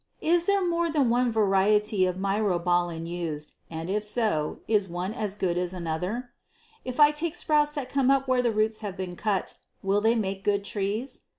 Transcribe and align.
Is 0.23 0.47
there 0.47 0.67
more 0.67 0.89
than 0.89 1.11
one 1.11 1.31
variety 1.31 2.07
of 2.07 2.17
myrobalan 2.17 3.05
used, 3.05 3.53
and 3.69 3.87
if 3.87 4.03
so, 4.03 4.61
is 4.67 4.87
one 4.89 5.13
as 5.13 5.35
good 5.35 5.59
as 5.59 5.75
another? 5.75 6.31
If 6.83 6.99
I 6.99 7.11
take 7.11 7.35
sprouts 7.35 7.73
that 7.73 7.87
come 7.91 8.09
up 8.09 8.27
where 8.27 8.41
the 8.41 8.51
roots 8.51 8.79
have 8.79 8.97
been 8.97 9.15
cut, 9.15 9.53
will 9.83 10.01
they 10.01 10.15
make 10.15 10.43
good 10.43 10.63
trees? 10.65 11.21